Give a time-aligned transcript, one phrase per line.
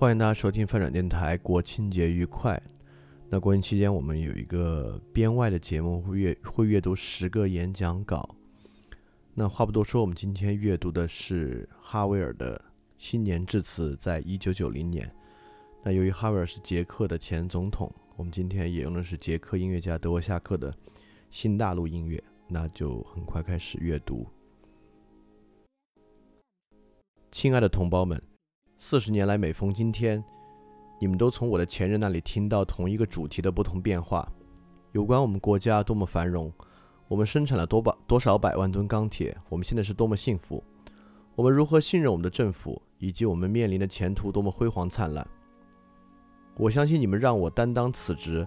[0.00, 2.58] 欢迎大家收听翻转电台，国庆节愉快。
[3.28, 8.34] 那国庆期间，我们有一个编外的节目，会阅会阅读十个演讲稿。
[9.34, 12.58] 那话不多说，我们今天阅读的是哈维尔的
[12.96, 15.14] 新年致辞，在一九九零年。
[15.84, 20.74] 那由于哈维尔是捷克的前总统，我们今天也用的是捷克音乐家德沃夏克的
[21.30, 24.26] 新大陆音乐，那就很快开始阅读。
[27.30, 28.20] 亲爱的同胞们，
[28.82, 30.24] 四十年来，每逢今天，
[30.98, 34.26] 你们都从我的前任那里听到同一个主题的不同变化，
[34.92, 36.50] 有关我们国家多么繁荣，
[37.06, 40.64] 我们生产了多百多少百万吨钢铁，我们现在是多么幸福，
[41.34, 45.24] 我们如何信任我们的政府，以及我们面临的前途多么辉煌灿烂。
[46.56, 48.46] 我相信你们让我担当此职，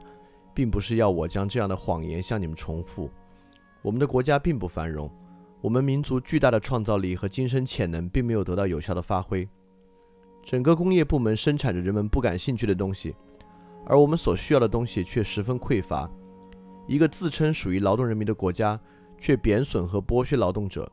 [0.51, 3.07] 并不是要我将这样的谎言向你们重复。
[3.83, 5.07] 我们的国家并不繁荣。
[5.61, 9.47] 我们民族巨大的创造力和精神潜能并没有得到有效的发挥，
[10.43, 13.15] 整个工业部门生产着人们不感兴趣的东西，
[13.85, 16.09] 而我们所需要的东西却十分匮乏。
[16.87, 18.79] 一个自称属于劳动人民的国家，
[19.17, 20.91] 却贬损和剥削劳动者。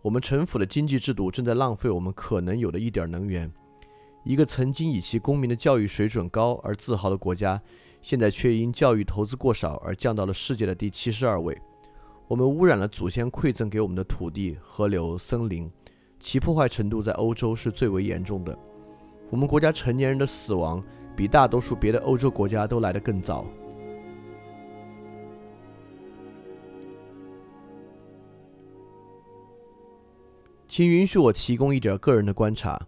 [0.00, 3.52] 我们城府的经济制度正在浪费我们可能有的一点能源。
[4.24, 7.60] 一个曾经以其公民的教育水准高而自豪的国家，
[8.00, 11.56] 现在却因教育投资过少而降到了世界的第七十二位。
[12.26, 15.70] 我们污染了祖先馈赠给我们的土地、河流、森林，
[16.18, 18.58] 其破坏程度在欧洲是最为严重的。
[19.30, 20.82] 我们国家成年人的死亡
[21.14, 23.46] 比大多数别的欧洲国家都来得更早。
[30.66, 32.86] 请允许我提供一点个人的观察。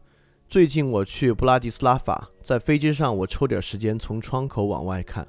[0.49, 5.27] 最近我去布拉迪斯拉法，在飞机上，我抽点时间从窗口往外看。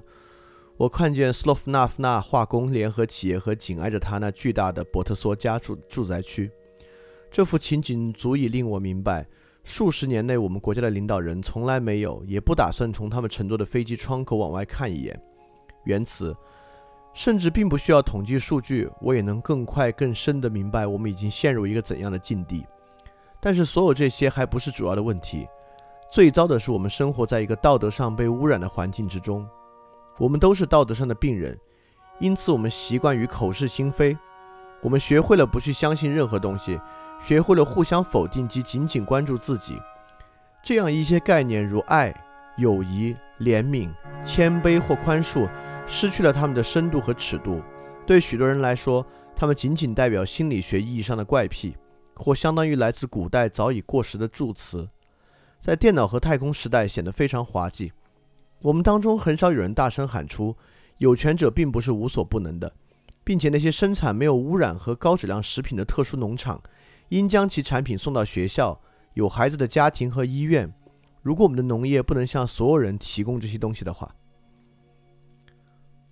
[0.77, 6.49] 我看见斯洛夫纳夫纳化工联合企业和紧挨着它那巨大的博特索家住住宅区，
[7.29, 9.27] 这幅情景足以令我明白，
[9.63, 15.19] 数十年内我们国家的领导人从来没有，也不打算从他们乘坐的飞机窗口往外看一眼。
[15.83, 16.35] 原词，
[17.13, 22.65] 甚至并不需要统计数据，我也能更快、更深地明白我们已经陷入一个怎样的境地。
[23.39, 25.47] 但是，所有这些还不是主要的问题。
[26.11, 29.47] 最糟的是，我们生活在一个道德上被污染的环境之中。
[30.19, 31.57] 我们都是道德上的病人，
[32.19, 34.17] 因此我们习惯于口是心非。
[34.81, 36.79] 我们学会了不去相信任何东西，
[37.21, 39.79] 学会了互相否定及仅仅关注自己。
[40.63, 42.13] 这样一些概念，如爱、
[42.57, 43.91] 友谊、怜悯、
[44.23, 45.49] 谦卑或宽恕，
[45.87, 47.61] 失去了他们的深度和尺度。
[48.05, 49.05] 对许多人来说，
[49.35, 51.75] 他们仅仅代表心理学意义上的怪癖，
[52.15, 54.89] 或相当于来自古代早已过时的助词，
[55.59, 57.91] 在电脑和太空时代显得非常滑稽。
[58.61, 60.55] 我们当中很少有人大声喊出
[60.99, 62.71] ：“有权者并不是无所不能的，
[63.23, 66.61] 并且那些生产没有污染和高质量食品的特殊农场，
[67.11, 68.81] 应将其产品送到学校、
[69.15, 70.73] 有孩子的家庭和医院。
[71.21, 74.15] 如果我们的农业不能向所有人提供这些东西的话，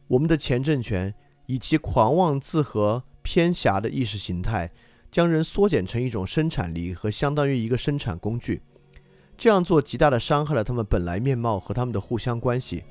[0.07, 1.15] 我们的前政权
[1.45, 4.71] 以其狂妄自和偏狭的意识形态，
[5.09, 8.61] 将人缩减成一种生产力和相当于一个生产工具。”
[9.37, 12.83] 这样做极大的伤害了他们本来面貌和他们的互相关系。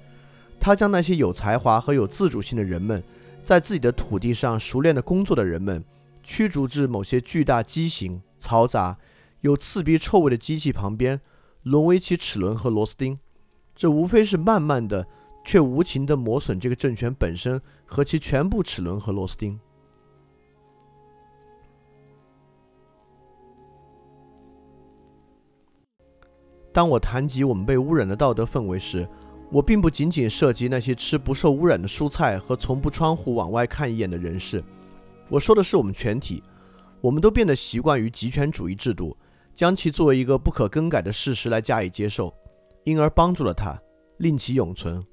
[0.58, 3.04] 他将那些有才华和有自主性的人们，
[3.44, 5.84] 在自己的土地上熟练的工作的人们，
[6.22, 8.98] 驱逐至某些巨大畸形、嘈杂、
[9.40, 11.20] 有刺鼻臭味的机器旁边，
[11.62, 13.18] 沦为其齿轮和螺丝钉。
[13.74, 15.06] 这无非是慢慢的，
[15.44, 19.58] 却无情地磨损这个政权本身和其全部齿轮和螺丝钉。
[26.72, 29.08] 当我谈及我们被污染的道德氛围时，
[29.50, 34.62] 我并不仅仅涉及那些吃不受污染的蔬菜和从不窗户往外看一眼的人士。
[35.28, 36.42] 我说的是我们全体。
[37.00, 39.16] 我们都变得习惯于极权主义制度，
[39.54, 42.34] 将其作为一个不可更改的事实来加以接受，
[42.84, 43.80] 因而帮助了它，
[44.16, 45.04] 令其永存。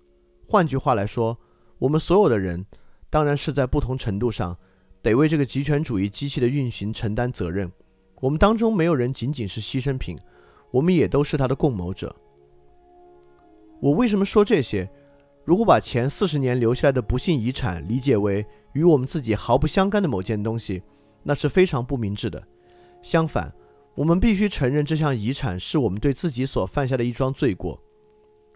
[0.47, 1.37] 换句话来说，
[1.77, 2.65] 我们所有的人，
[3.09, 4.57] 当然是在不同程度上，
[5.03, 7.71] 得为这个极权主义机器的运行承担责任。
[8.21, 10.17] 我们当中没有人仅仅是牺牲品。
[10.71, 12.13] 我们也都是他的共谋者。
[13.79, 14.89] 我为什么说这些？
[15.45, 18.45] 如果把前四十年留下来的不幸遗产理解为
[18.75, 20.83] 与我们自己毫不相干的某件东西，
[21.23, 22.45] 那是非常不明智的。
[23.01, 23.51] 相反，
[23.95, 27.81] 我们必须承认这项遗产是我们对自己所犯下的一桩罪过。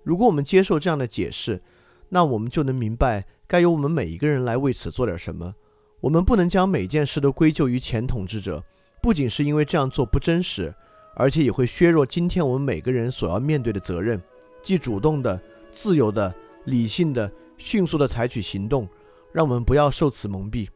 [0.04, 1.62] 如果我们接受这样的解释，
[2.10, 5.56] 那我们就能明白该由我们每一个人来为此做点什么。
[6.02, 8.64] 我们不能将每件事都归咎于前统治者，
[9.02, 10.74] 不仅是因为这样做不真实。
[11.16, 14.22] 而且也会削弱今天我们每个人所要面对的责任，
[14.62, 16.34] 即主动的、自由的、
[16.66, 18.88] 理性的、迅速的采取行动。
[19.32, 20.70] 让我们不要受此蒙蔽。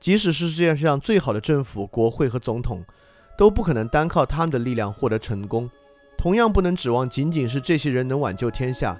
[0.00, 2.84] 即使是世界上最好的政府、国会和总统，
[3.36, 5.68] 都不可能单靠他们的力量获得成功。
[6.16, 8.98] 同样不能指望仅仅是这些人能挽救天下。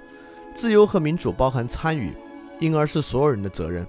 [0.55, 2.13] 自由和民主包含参与，
[2.59, 3.87] 因而是所有人的责任。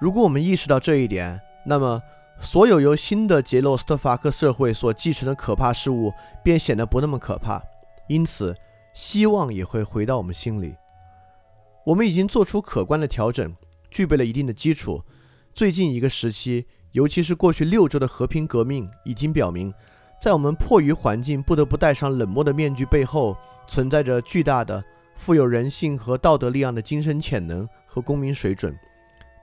[0.00, 2.00] 如果我们意识到这一点，那么
[2.40, 6.12] 所有由新的杰洛斯特法克社会所继承的可怕事物
[6.42, 7.60] 便显得不那么可怕。
[8.08, 8.54] 因此，
[8.94, 10.74] 希望也会回到我们心里。
[11.84, 13.54] 我们已经做出可观的调整，
[13.90, 15.02] 具备了一定的基础。
[15.52, 19.74] 最近一个时期，尤其是过去六周的和平革命，已经表明，
[20.20, 23.36] 在我们迫于环境不得不戴上冷漠的面具背后，
[23.66, 24.82] 存在着巨大的、
[25.16, 28.74] 富有人性和道德力量的精神潜能和公民水准。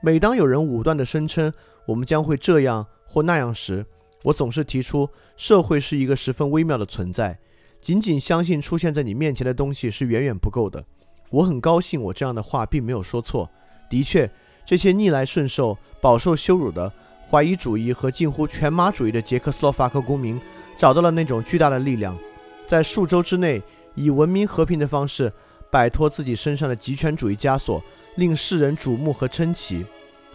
[0.02, 1.52] 每当有人武断地声称
[1.86, 3.84] 我们将会这样或那样时，
[4.24, 7.38] 我总是提出，社会是一个十分微妙的存在，
[7.80, 10.84] 仅仅相信出现在你面前的东西是远远不够的。
[11.30, 13.50] 我很高兴，我这样的话并没有说错。
[13.88, 14.30] 的确，
[14.64, 16.92] 这些逆来顺受、饱受羞辱的
[17.28, 20.40] 怀疑主义和近乎全马主义的捷克斯洛伐克公民
[20.76, 22.16] 找到了那种巨大的力量，
[22.66, 23.62] 在数周之内
[23.94, 25.32] 以文明和平的方式
[25.70, 27.82] 摆脱自己身上的极权主义枷锁，
[28.16, 29.84] 令世人瞩目和称奇。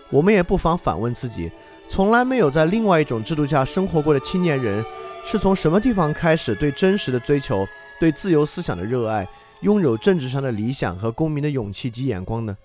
[0.10, 1.52] 我们也不妨反问自己：
[1.88, 4.84] 从来没有在另外一种制度下生活过的青年人，
[5.24, 7.68] 是从什么地方开始对真实的追求、
[8.00, 9.28] 对自由思想的热爱、
[9.62, 12.58] 拥有政治上的理想和公民的勇气及眼光呢？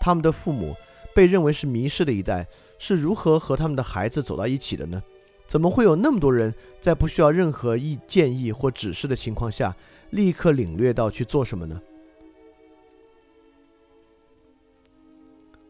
[0.00, 0.74] 他们的父母
[1.14, 2.46] 被认为是迷失的一代，
[2.78, 5.02] 是如何和他们的孩子走到一起的呢？
[5.46, 9.74] 怎么会有那么多人在不需要任何意建议或指示的情况下，
[10.10, 11.80] 立刻领略到去做什么呢？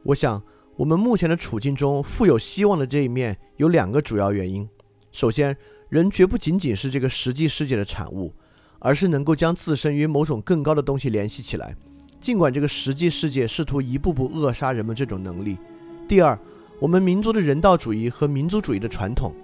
[0.08, 0.42] 我想。
[0.76, 4.66] 我们目前的处境中，富有希望的这一面有两个主要原因。
[5.10, 5.56] 首先，
[5.88, 8.32] 人绝不仅仅是这个实际世界的产物，
[8.78, 11.74] 而是能够将自身与某种更高的东西联系起来，
[12.20, 15.58] 尽管这个实际世界试图一步步扼杀人们这种能力。
[16.06, 16.38] 第二，
[16.78, 19.34] 我们民族的人道主义和民族主义的传统，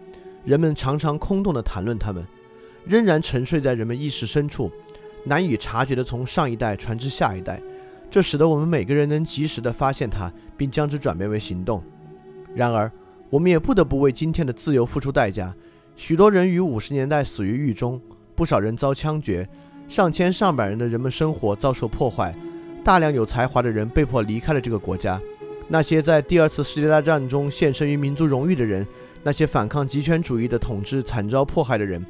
[0.45, 2.25] 人们常常空洞地谈论他们，
[2.85, 4.71] 仍然沉睡在人们意识深处，
[5.25, 7.61] 难以察觉地从上一代传至下一代。
[8.15, 11.83] 这使得我们每个人能及时地发现它，并将之转变为行动。
[12.55, 12.89] 然而，
[13.29, 15.53] 我们也不得不为今天的自由付出代价。
[15.97, 18.01] 许多人于五十年代死于狱中，
[18.37, 19.49] 不少人遭枪决，
[19.89, 22.33] 上千上百人的人们生活遭受破坏，
[22.85, 25.21] 大量有才华的人被迫离开了这个国家。
[25.67, 28.87] 那些在第二次世界大战中献身于民族荣誉的人，
[29.25, 32.01] 那些反抗极权主义的统治惨遭迫害的人，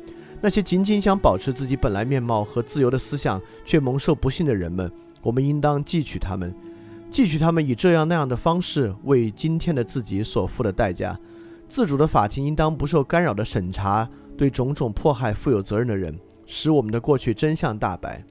[0.42, 4.92] 那些仅仅想保持自己本来面貌和自由的思想却蒙受不幸的人们。
[5.24, 6.54] 我们应当汲取他们，
[7.10, 11.18] 汲取他们以这样那样的方式为今天的自己所付的代价。
[11.66, 18.22] 自主的法庭应当不受干扰地审查对种种迫害负有责任的人，使我们的过去真相大白。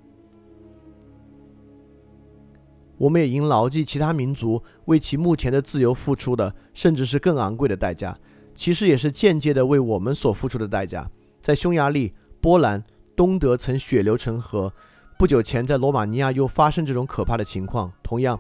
[2.96, 8.18] 我们也应牢记其他民族为其目前的自由付出的，甚至是更昂贵的代价，
[8.54, 11.10] 其实也是间接的为我们所付出的代价。
[11.42, 12.82] 在匈牙利、波兰、
[13.16, 14.72] 东德曾血流成河。
[15.18, 17.92] 不久前，在罗马尼亚又发生这种可怕的情况。
[18.02, 18.40] 同样，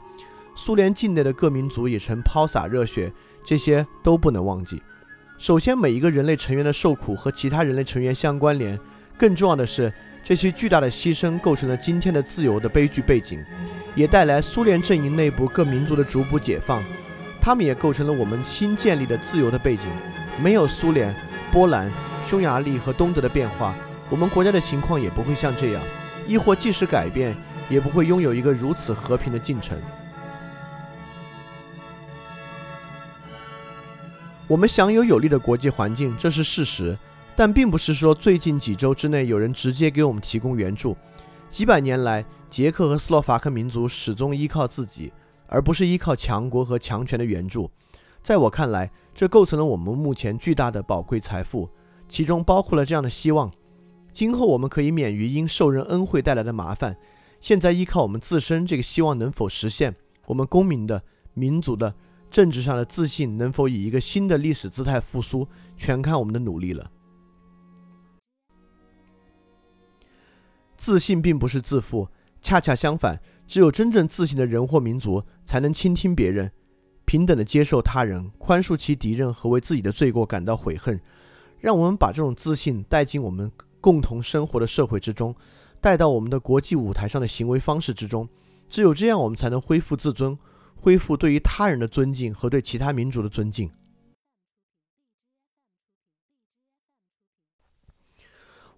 [0.55, 3.11] 苏联境内的各民族也曾抛洒热血，
[3.43, 4.81] 这些都不能忘记。
[5.37, 8.77] 首先，每一个人类成员的受苦和其他人类成员相关联；
[9.17, 13.43] 更重要的是，这些巨大的牺牲构成了今天的自由的悲剧背景，
[13.95, 16.83] 也带来苏联阵营内部各民族的逐步解放。
[17.41, 19.89] 他们也构成了我们新建立的自由的背景。
[20.41, 21.13] 没有苏联、
[21.51, 21.91] 波兰、
[22.25, 23.75] 匈牙利和东德的变化，
[24.09, 25.83] 我们国家的情况也不会像这样。
[26.27, 27.35] 亦或即使改变，
[27.69, 29.77] 也不会拥有一个如此和平的进程。
[34.47, 36.97] 我们享有有利的国际环境，这是事实，
[37.35, 40.95] 但并不是说最近几周之内有人直接给我们提供援助。
[41.49, 45.13] 几百年来，捷克和斯洛伐克民族始终依靠自己，
[45.47, 47.71] 而不是依靠强国和强权的援助。
[48.21, 51.69] 在我看来，这构成了我们目前巨大的宝贵财富，
[52.07, 53.51] 其中包括了这样的希望。
[54.13, 56.95] 今后我们可以免于因受人恩惠带来的麻烦。
[57.39, 59.95] 现在依靠我们自身，这个希望能否实现？
[60.27, 61.03] 我们公民的、
[61.33, 61.95] 民族的、
[62.29, 66.91] 政治上的自信能否以一个新的历史姿态复苏，全看我们的努力了。
[70.77, 72.07] 自信并不是自负，
[72.41, 76.51] 恰恰相反，只有真正自信的人或民族，才能倾听别人，
[77.03, 81.01] 平等的接受他人，宽恕其敌人和为自己的罪过感到悔恨。
[81.59, 83.51] 让我们把这种自信带进我们。
[83.83, 85.35] 共同生活的社会之中，
[85.81, 88.29] 带到我们的国际舞台上的行为方式之中，
[88.69, 90.39] 只有这样，我们才能恢复自尊，
[90.73, 93.69] 恢复对于他人的尊敬和对其他民族的尊敬。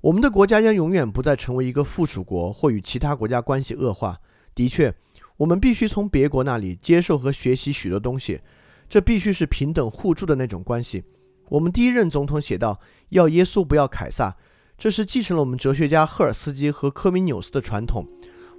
[0.02, 4.20] 我们的国家将永远不再成为一个附属国或与其他国家关系恶化。
[4.56, 4.92] 的确，
[5.38, 8.42] 我们必须从别国那里接受和学习许多东西，
[8.90, 11.04] 这必须是平等互助的那种关系。
[11.50, 14.36] 我们第一任总统写道：“要耶稣，不要凯撒。”
[14.78, 18.06] 这是继承了我们哲学家赫尔斯基和科米纽斯的传统。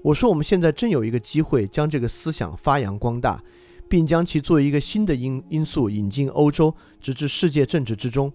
[0.02, 3.42] 我说，我们现在正有一个机会将这个思想发扬光大，
[3.88, 8.32] 并将其作为一个新的因因素引进欧洲，直至世界政治之中。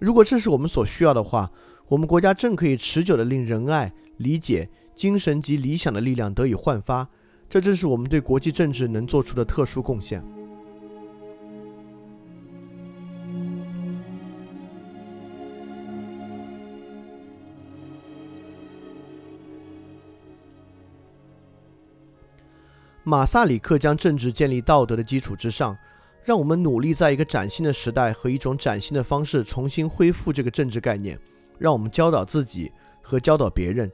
[0.00, 1.50] 如果这是我们所需要的话，
[1.88, 7.08] 我们国家正可以持久的令仁爱、理解、精神及理想的力量得以焕发。
[7.48, 10.24] 这正是我们对国际政治能做出的特殊贡献。
[23.10, 25.76] 马萨里克将政治建立道德的基础之上，
[26.22, 31.18] 让我们努力在一个崭新的时代和一种崭新的方式重新恢复这个政治概念。
[31.58, 32.70] 让我们教导自己
[33.02, 33.90] 和教导别人，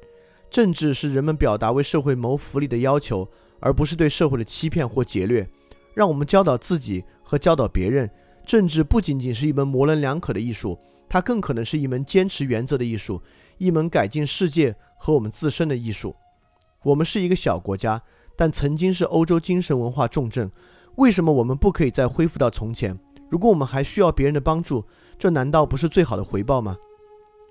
[0.51, 3.27] 政治是人们表达为社会谋福利的要求，
[3.59, 5.49] 而不是对社会的欺骗或劫掠。
[5.95, 8.11] 让我们教导自己和教导别人，
[8.45, 13.23] 政治不仅仅是一门模棱两可的艺术，它更可能是一门坚持原则的艺术，
[13.57, 16.15] 一门改进世界和我们自身的艺术。
[16.83, 18.03] 我们是一个小国家。
[18.37, 20.51] 但曾经是欧洲精神文化重镇，
[20.97, 22.99] 为什么我们不可以再恢复到从前？
[23.31, 24.85] 如果我们还需要别人的帮助，
[25.19, 26.77] 这难道不是最好的回报吗？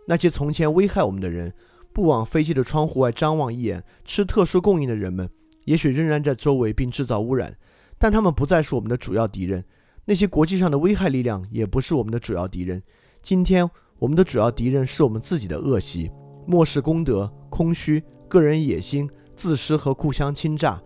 [0.08, 1.51] 那些从前危害我们的人，
[1.92, 5.27] 不往飞机的窗户外张望一眼，吃特殊供应的人们，
[5.65, 7.58] 也许仍然在周围并制造污染，
[7.98, 9.65] 但他们不再是我们的主要敌人。
[10.06, 12.82] 那些国际上的危害力量也不是我们的主要敌人。
[13.24, 16.12] 今天，我们的主要敌人是我们自己的恶习：
[16.46, 19.10] 漠视公德、空虚、个人野心。
[19.36, 20.82] 自私和互相侵占，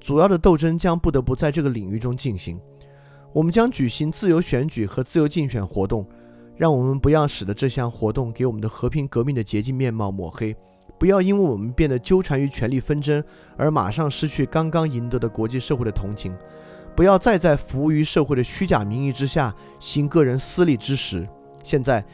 [0.00, 2.60] 主要的斗争将不得不在这个领域中进行。
[3.32, 6.06] 我们将举行自由选举和自由竞选活动，
[6.56, 10.54] 让我们不要使得这项活动给我们的和平革命的洁净面貌抹黑，
[10.98, 13.24] 不要因为我们变得纠缠于权力纷争
[13.56, 16.34] 而马上失去刚刚赢得的国际社会的同情，
[16.94, 21.26] 不要再在服务于社会的虚假名义之下行个人私利之实。
[21.64, 22.04] 现在，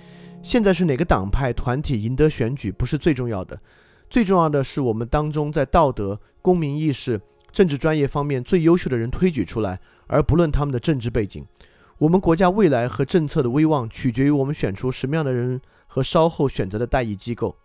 [0.40, 3.58] 现在是哪个党派团体赢得选举不是最重要的。
[4.10, 7.20] 最重要的是，我们当中在道德、公民意识、
[7.52, 11.46] 政治专业方面最优秀的人推举出来，而不论他们的政治背景。
[11.98, 17.56] 我们国家未来和政策的威望取决于我们选出什么样的人和稍后选择的代议机构。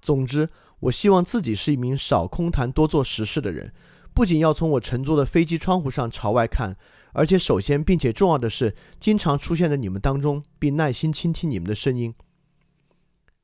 [0.00, 0.48] 总之，
[0.80, 3.72] 我希望自己是一名少空谈多做实事的人，
[4.14, 6.76] 不仅要从我乘坐的飞机窗户上朝外看，
[7.12, 12.14] 而且首先并且重要的是，经常出现在你们当中，并耐心倾听你们的声音。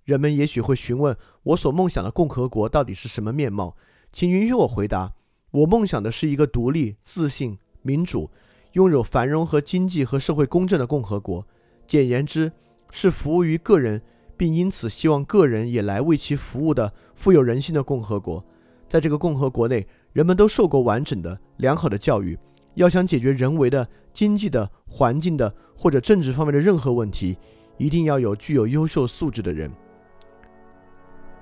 [0.06, 3.76] 人们也许会询问我所梦想的共和国到底是什么面貌，
[4.12, 5.12] 请允许我回答：
[5.50, 8.30] 我梦想的是一个独立、自信、民主、
[8.74, 11.44] 拥有繁荣和经济和社会公正的共和国。
[11.88, 12.52] 简言之，
[12.92, 14.00] 是服务于个人，
[14.36, 18.44] 并因此希望个人也来为其服务的富有人性的共和国。
[18.88, 22.38] 在这个共和国内，人们都受过完整的、良好的教育。
[22.74, 27.36] 要想解决人为的、经济的、环境的或者政治方面的任何问题，
[27.76, 29.68] 一定要有具有优秀素质的人。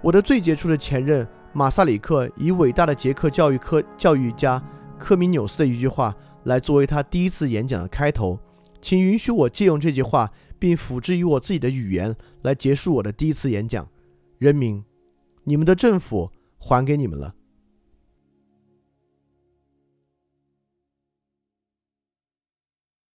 [0.05, 4.63] 我的最杰出的前任马萨里克以伟大的捷克教育科教育家
[4.99, 8.39] 科米纽斯的一句话来作为他第一次演讲的开头，
[8.83, 13.89] 请允许我借用这句话，并辅之于我自己的语言来结束我的第一次演讲。
[14.37, 14.85] 人民，
[15.45, 17.35] 你们的政府还给你们了。